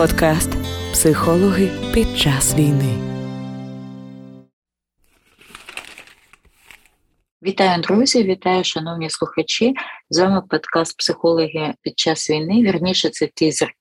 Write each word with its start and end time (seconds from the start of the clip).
Подкаст 0.00 0.50
Психологи 0.92 1.70
під 1.94 2.18
час 2.18 2.54
війни. 2.54 2.94
Вітаю, 7.42 7.82
друзі! 7.82 8.24
Вітаю, 8.24 8.64
шановні 8.64 9.10
слухачі. 9.10 9.74
З 10.12 10.18
вами 10.18 10.42
подкаст 10.48 10.98
Психологи 10.98 11.74
під 11.82 11.98
час 11.98 12.30
війни. 12.30 12.62
Вірніше, 12.62 13.10
це 13.10 13.26
тизер 13.34 13.72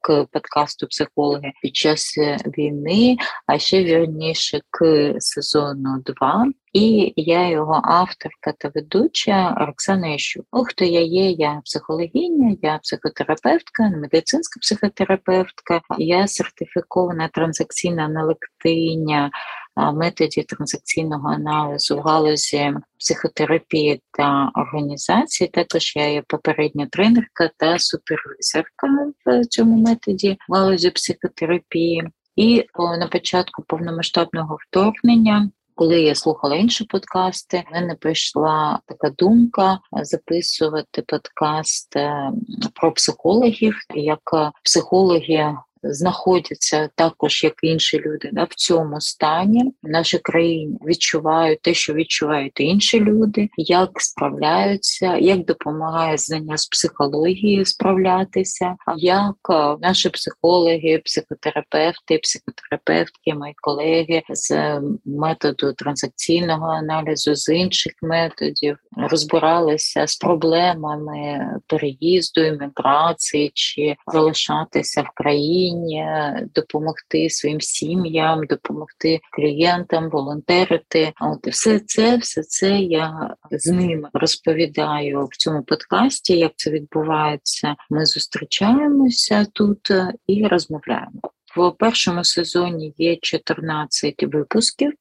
к 0.00 0.26
подкасту 0.32 0.86
Психологи 0.86 1.52
під 1.62 1.76
час 1.76 2.18
війни, 2.58 3.16
а 3.46 3.58
ще 3.58 3.84
вірніше 3.84 4.60
к 4.70 5.12
сезону 5.18 6.02
2. 6.06 6.46
І 6.72 7.12
я 7.16 7.48
його 7.48 7.80
авторка 7.84 8.52
та 8.58 8.70
ведуча 8.74 9.66
Оксана 9.70 10.06
Ящук. 10.06 10.46
Ну, 10.52 10.64
хто 10.64 10.84
я 10.84 11.00
є? 11.00 11.30
Я 11.30 11.60
психологиня, 11.64 12.56
я 12.62 12.78
психотерапевтка, 12.78 13.90
медицинська 13.90 14.60
психотерапевтка, 14.60 15.80
я 15.98 16.26
сертифікована 16.28 17.28
транзакційна 17.28 18.04
аналектиня 18.04 19.30
методів 19.76 20.44
транзакційного 20.44 21.28
аналізу 21.28 21.96
в 21.96 22.00
галузі 22.00 22.74
психотерапії 22.98 24.02
та 24.10 24.50
організації. 24.54 25.48
Також 25.48 25.75
я 25.96 26.08
є 26.08 26.22
попередня 26.26 26.86
тренерка 26.90 27.50
та 27.56 27.78
супервізорка 27.78 29.12
в 29.26 29.44
цьому 29.44 29.76
методі 29.76 30.36
галузі 30.48 30.90
психотерапії. 30.90 32.04
І 32.36 32.64
на 32.76 33.08
початку 33.12 33.62
повномасштабного 33.62 34.58
вторгнення. 34.68 35.50
Коли 35.74 36.00
я 36.00 36.14
слухала 36.14 36.56
інші 36.56 36.84
подкасти, 36.84 37.64
в 37.70 37.72
мене 37.72 37.94
прийшла 37.94 38.80
така 38.86 39.10
думка 39.10 39.78
записувати 40.02 41.02
подкаст 41.02 41.96
е, 41.96 42.32
про 42.74 42.92
психологів, 42.92 43.76
як 43.94 44.52
психологи 44.64 45.54
знаходяться 45.94 46.88
також, 46.94 47.44
як 47.44 47.54
інші 47.62 47.98
люди, 47.98 48.30
да, 48.32 48.44
в 48.44 48.54
цьому 48.54 49.00
стані 49.00 49.72
в 49.82 49.88
нашій 49.88 50.18
країні 50.18 50.78
відчувають 50.86 51.60
те, 51.62 51.74
що 51.74 51.94
відчувають 51.94 52.60
інші 52.60 53.00
люди, 53.00 53.48
як 53.56 53.90
справляються, 53.96 55.16
як 55.16 55.44
допомагає 55.44 56.16
знання 56.18 56.56
з 56.56 56.66
психології 56.66 57.64
справлятися, 57.64 58.76
як 58.96 59.36
наші 59.80 60.08
психологи, 60.08 61.02
психотерапевти, 61.04 62.18
психотерапевтки, 62.18 63.34
мої 63.34 63.54
колеги 63.56 64.22
з 64.30 64.80
методу 65.04 65.72
транзакційного 65.72 66.66
аналізу, 66.66 67.34
з 67.34 67.54
інших 67.54 67.92
методів 68.02 68.76
розбиралися 68.96 70.06
з 70.06 70.16
проблемами 70.16 71.50
переїзду, 71.66 72.40
імміграції 72.40 73.50
чи 73.54 73.96
залишатися 74.06 75.02
в 75.02 75.10
країні 75.14 75.75
вміння 75.76 76.48
допомогти 76.54 77.30
своїм 77.30 77.60
сім'ям, 77.60 78.46
допомогти 78.46 79.20
клієнтам, 79.32 80.10
волонтерити. 80.10 81.12
От 81.20 81.46
все 81.46 81.80
це, 81.80 82.16
все 82.16 82.42
це 82.42 82.78
я 82.78 83.34
з 83.50 83.66
ним 83.66 84.06
розповідаю 84.12 85.28
в 85.32 85.36
цьому 85.36 85.62
подкасті. 85.62 86.38
Як 86.38 86.52
це 86.56 86.70
відбувається? 86.70 87.76
Ми 87.90 88.06
зустрічаємося 88.06 89.46
тут 89.52 89.90
і 90.26 90.46
розмовляємо. 90.46 91.20
В 91.56 91.70
першому 91.70 92.24
сезоні 92.24 92.94
є 92.98 93.16
14 93.16 94.22
випусків. 94.22 94.92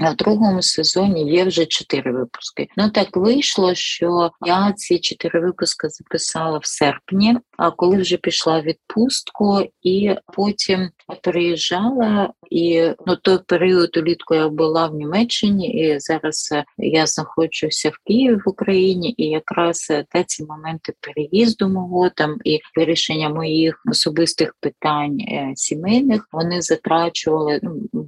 А 0.00 0.10
в 0.10 0.16
другому 0.16 0.62
сезоні 0.62 1.32
є 1.32 1.44
вже 1.44 1.66
чотири 1.66 2.12
випуски. 2.12 2.68
Ну 2.76 2.90
так 2.90 3.16
вийшло, 3.16 3.74
що 3.74 4.30
я 4.46 4.72
ці 4.72 4.98
чотири 4.98 5.40
випуски 5.40 5.88
записала 5.88 6.58
в 6.58 6.66
серпні, 6.66 7.36
а 7.56 7.70
коли 7.70 7.96
вже 7.96 8.16
пішла 8.16 8.60
відпустку, 8.60 9.60
і 9.82 10.14
потім 10.34 10.90
приїжджала, 11.22 12.32
і 12.50 12.90
ну 13.06 13.16
той 13.16 13.38
період 13.46 13.96
улітку 13.96 14.34
я 14.34 14.48
була 14.48 14.86
в 14.86 14.94
Німеччині, 14.94 15.68
і 15.68 16.00
зараз 16.00 16.54
я 16.78 17.06
знаходжуся 17.06 17.88
в 17.88 17.98
Києві 18.06 18.34
в 18.34 18.48
Україні, 18.48 19.14
і 19.16 19.24
якраз 19.24 19.92
та 20.10 20.24
ці 20.24 20.44
моменти 20.44 20.92
переїзду 21.00 21.68
мого 21.68 22.10
там 22.10 22.36
і 22.44 22.60
вирішення 22.76 23.28
моїх 23.28 23.82
особистих 23.90 24.54
питань 24.60 25.20
е, 25.20 25.52
сімейних 25.54 26.28
вони 26.32 26.62
затрачували 26.62 27.60
ну, 27.62 28.06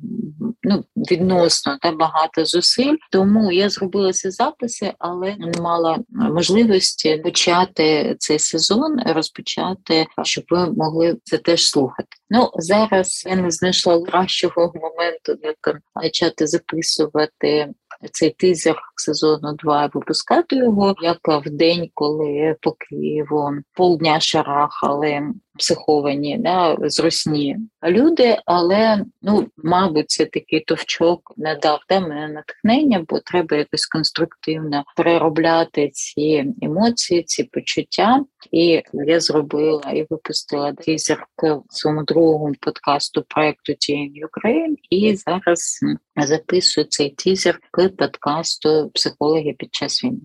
ну 0.62 0.84
відносно 0.96 1.78
та 1.80 1.92
багато 1.92 2.44
зусиль. 2.44 2.96
Тому 3.10 3.52
я 3.52 3.70
зробила 3.70 4.12
ці 4.12 4.30
записи, 4.30 4.92
але 4.98 5.36
не 5.36 5.60
мала 5.62 5.98
можливості 6.08 7.16
почати 7.16 8.16
цей 8.18 8.38
сезон, 8.38 9.00
розпочати, 9.06 10.06
щоб 10.22 10.44
ви 10.50 10.66
могли 10.66 11.16
це 11.24 11.38
теж 11.38 11.66
слухати. 11.66 12.08
Ну 12.30 12.50
зараз 12.54 13.24
я 13.26 13.36
не 13.36 13.50
знайшла 13.50 14.02
кращого 14.02 14.72
моменту, 14.74 15.36
як 15.42 15.80
почати 15.94 16.46
записувати 16.46 17.72
цей 18.12 18.30
тизер 18.30 18.76
сезону 18.96 19.52
2 19.52 19.90
випускати 19.94 20.56
його, 20.56 20.94
як 21.02 21.18
в 21.28 21.50
день, 21.50 21.90
коли 21.94 22.56
по 22.60 22.72
Києву 22.72 23.50
полдня 23.74 24.20
шарахали 24.20 25.22
психовані, 25.58 26.38
да, 26.38 26.76
зросні 26.80 27.56
люди, 27.84 28.38
але 28.46 29.04
ну, 29.22 29.48
мабуть, 29.56 30.10
це 30.10 30.24
такий 30.24 30.60
товчок 30.60 31.32
не 31.36 31.54
дав 31.54 31.80
да, 31.88 32.00
мене 32.00 32.28
натхнення, 32.28 33.04
бо 33.08 33.20
треба 33.20 33.56
якось 33.56 33.86
конструктивно 33.86 34.84
переробляти 34.96 35.90
ці 35.92 36.44
емоції, 36.62 37.22
ці 37.22 37.44
почуття. 37.44 38.24
І 38.50 38.82
я 38.92 39.20
зробила 39.20 39.90
і 39.94 40.06
випустила 40.10 40.72
тизер 40.72 41.26
к 41.36 41.62
своєму 41.68 42.04
другому 42.04 42.54
подкасту 42.60 43.24
проекту 43.28 43.72
TN 43.72 44.10
Ukraine, 44.26 44.74
і 44.90 45.16
зараз 45.16 45.80
записую 46.16 46.86
цей 46.86 47.10
тизер 47.10 47.60
к 47.70 47.88
подкасту 47.88 48.90
психологи 48.94 49.54
під 49.58 49.74
час 49.74 50.04
війни. 50.04 50.20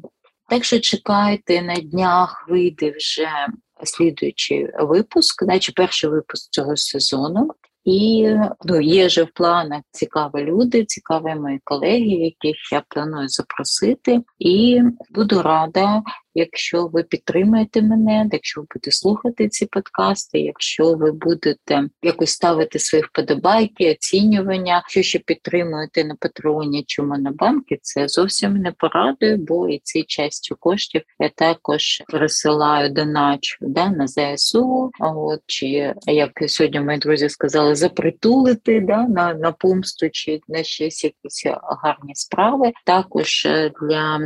Так 0.50 0.64
що 0.64 0.80
чекайте 0.80 1.62
на 1.62 1.76
днях, 1.76 2.46
вийде 2.50 2.92
вже 2.92 3.30
слідуючий 3.84 4.70
випуск, 4.80 5.44
наче 5.44 5.72
перший 5.72 6.10
випуск 6.10 6.52
цього 6.52 6.78
сезону. 6.78 7.52
І 7.86 8.30
ну, 8.64 8.82
є 8.82 9.10
же 9.10 9.24
в 9.24 9.32
планах 9.34 9.82
цікаві 9.92 10.44
люди, 10.44 10.86
цікаві 10.86 11.36
мої 11.36 11.60
колеги, 11.64 12.06
яких 12.06 12.56
я 12.72 12.84
планую 12.90 13.28
запросити, 13.28 14.22
і 14.40 14.82
буду 15.10 15.42
рада, 15.42 16.02
якщо 16.38 16.88
ви 16.88 17.04
підтримаєте 17.04 17.82
мене, 17.82 18.30
якщо 18.34 18.62
ви 18.62 18.68
будете 18.74 18.92
слухати 18.92 19.50
ці 19.50 19.66
подкасти, 19.66 20.40
якщо 20.40 20.94
ви 20.94 21.12
будете 21.12 21.84
якось 22.04 22.30
ставити 22.30 22.80
свої 22.80 23.04
вподобайки, 23.04 23.92
оцінювання, 23.92 24.84
що 24.88 25.02
ще 25.02 25.20
підтримуєте 25.20 26.04
на 26.04 26.16
Патреоні 26.20 26.84
чи 26.88 27.02
Монобанки, 27.02 27.80
це 27.82 28.08
зовсім 28.08 28.58
не 28.58 28.72
порадує, 28.72 29.38
бо 29.38 29.70
і 29.70 29.80
ці 29.84 30.04
часті 30.04 30.56
коштів 30.60 31.02
я 31.20 31.30
також 31.30 32.04
пересилаю 32.08 32.90
доначу 32.90 33.58
да, 33.62 33.90
на 33.90 34.08
ЗСУ. 34.08 34.92
От 35.00 35.42
чи 35.46 35.94
як 36.06 36.32
сьогодні 36.48 36.80
мої 36.80 36.98
друзі 36.98 37.30
сказали, 37.30 37.76
запритулити 37.76 38.82
да, 38.82 39.08
на 39.08 39.34
на 39.34 39.52
помсту 39.52 40.10
чи 40.10 40.40
на 40.48 40.64
щось 40.64 41.04
якісь 41.04 41.46
гарні 41.84 42.16
справи. 42.16 42.72
Також 42.86 43.46
е, 43.46 43.72
для 43.82 44.20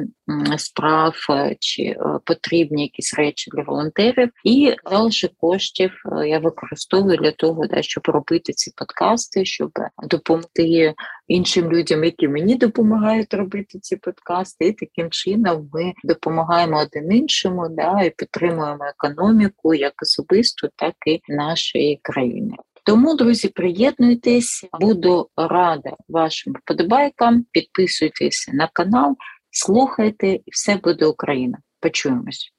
справ 0.58 1.16
е, 1.30 1.56
чи 1.60 1.96
потрібні 2.26 2.82
якісь 2.82 3.14
речі 3.14 3.52
для 3.54 3.64
волонтерів, 3.64 4.30
і 4.44 4.76
залишок 4.90 5.32
коштів 5.38 5.92
я 6.28 6.40
використовую 6.40 7.18
для 7.18 7.32
того, 7.32 7.68
да, 7.68 7.82
щоб 7.82 8.04
робити 8.08 8.54
ці 8.54 8.72
подкасти, 8.78 9.46
щоб 9.46 9.72
допомогти 10.04 10.94
іншим 11.28 11.72
людям, 11.72 12.04
які 12.04 12.28
мені 12.28 12.56
допомагають 12.56 13.34
робити 13.34 13.80
ці 13.80 13.96
подкасти, 13.96 14.68
і 14.68 14.74
таким 14.74 15.10
чином 15.10 15.70
ми 15.74 15.94
допомагаємо 16.04 16.80
один 16.80 17.12
іншому, 17.12 17.68
да, 17.70 18.02
і 18.02 18.10
підтримуємо 18.10 18.86
економіку 18.86 19.74
як 19.74 19.94
особисту, 20.02 20.70
так 20.76 20.96
і 21.06 21.22
нашої 21.28 22.00
країни. 22.02 22.56
Тому, 22.86 23.16
друзі, 23.16 23.48
приєднуйтесь, 23.48 24.66
буду 24.80 25.30
рада 25.38 25.96
вашим 26.10 26.54
вподобайкам. 26.54 27.46
Підписуйтесь 27.52 28.50
на 28.54 28.70
канал, 28.74 29.16
слухайте, 29.52 30.28
і 30.28 30.44
все 30.52 30.76
буде 30.76 31.06
Україна. 31.06 31.58
Почуємось. 31.82 32.54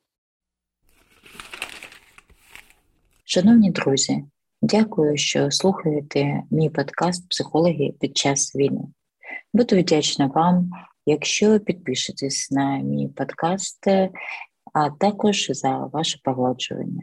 Шановні 3.25 3.71
друзі, 3.71 4.25
дякую, 4.63 5.17
що 5.17 5.51
слухаєте 5.51 6.43
мій 6.51 6.71
подкаст 6.71 7.29
Психологи 7.29 7.95
під 8.01 8.17
час 8.17 8.57
війни. 8.57 8.83
Буду 9.53 9.81
вдячна 9.81 10.27
вам, 10.27 10.71
якщо 11.07 11.61
підпишетесь 11.61 12.51
на 12.51 12.79
мій 12.79 13.09
подкаст, 13.09 13.87
а 14.73 14.91
також 14.91 15.47
за 15.51 15.77
ваше 15.79 16.19
погоджування 16.25 17.03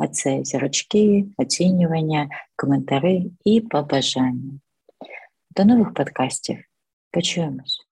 а 0.00 0.08
це 0.08 0.44
зірочки, 0.44 1.24
оцінювання, 1.36 2.28
коментари 2.56 3.24
і 3.44 3.60
побажання. 3.60 4.60
До 5.50 5.64
нових 5.64 5.94
подкастів. 5.94 6.64
Почуємось! 7.10 7.86